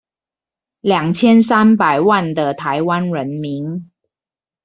[0.79, 3.91] 兩千三百萬的臺灣人民